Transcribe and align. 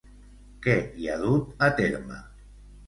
Què 0.63 0.75
hi 1.03 1.11
ha 1.13 1.21
dut 1.27 1.63
a 1.69 1.71
terme? 1.83 2.21